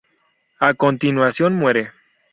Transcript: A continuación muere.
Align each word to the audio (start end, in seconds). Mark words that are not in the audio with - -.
A 0.59 0.73
continuación 0.73 1.53
muere. 1.59 1.91